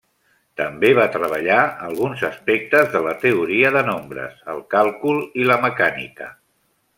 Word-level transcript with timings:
També 0.59 0.87
va 0.99 1.03
treballar 1.15 1.57
alguns 1.87 2.23
aspectes 2.29 2.89
de 2.95 3.01
la 3.09 3.13
teoria 3.25 3.71
de 3.77 3.85
nombres, 3.91 4.41
el 4.55 4.65
càlcul 4.73 5.21
i 5.43 5.47
la 5.51 5.61
mecànica. 5.69 6.33